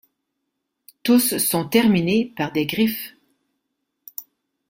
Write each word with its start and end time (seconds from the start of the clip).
Tous 1.03 1.37
sont 1.37 1.69
terminés 1.69 2.33
par 2.35 2.51
des 2.51 2.65
griffes. 2.65 3.13